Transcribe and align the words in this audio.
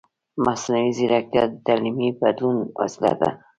مصنوعي 0.45 0.89
ځیرکتیا 0.97 1.43
د 1.49 1.53
تعلیمي 1.67 2.09
بدلون 2.21 2.57
وسیله 2.79 3.13
ده. 3.21 3.29